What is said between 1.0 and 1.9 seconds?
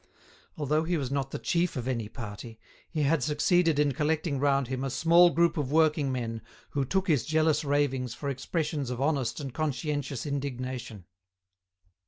not the chief of